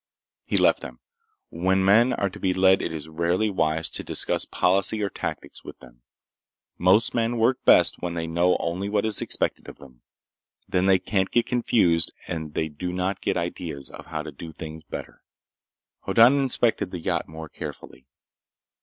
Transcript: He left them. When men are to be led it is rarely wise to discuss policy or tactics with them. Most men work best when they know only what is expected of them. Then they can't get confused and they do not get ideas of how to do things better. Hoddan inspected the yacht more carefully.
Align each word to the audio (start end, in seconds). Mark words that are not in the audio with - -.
He 0.45 0.57
left 0.57 0.81
them. 0.81 0.99
When 1.49 1.85
men 1.85 2.11
are 2.11 2.31
to 2.31 2.39
be 2.39 2.55
led 2.55 2.81
it 2.81 2.91
is 2.91 3.07
rarely 3.07 3.51
wise 3.51 3.87
to 3.91 4.03
discuss 4.03 4.45
policy 4.45 5.03
or 5.03 5.11
tactics 5.11 5.63
with 5.63 5.77
them. 5.77 6.01
Most 6.79 7.13
men 7.13 7.37
work 7.37 7.63
best 7.65 8.01
when 8.01 8.15
they 8.15 8.25
know 8.25 8.57
only 8.59 8.89
what 8.89 9.05
is 9.05 9.21
expected 9.21 9.69
of 9.69 9.77
them. 9.77 10.01
Then 10.67 10.87
they 10.87 10.97
can't 10.97 11.29
get 11.29 11.45
confused 11.45 12.15
and 12.27 12.55
they 12.55 12.67
do 12.67 12.91
not 12.91 13.21
get 13.21 13.37
ideas 13.37 13.91
of 13.91 14.07
how 14.07 14.23
to 14.23 14.31
do 14.31 14.51
things 14.51 14.81
better. 14.85 15.21
Hoddan 16.07 16.39
inspected 16.39 16.89
the 16.89 16.97
yacht 16.99 17.27
more 17.27 17.47
carefully. 17.47 18.07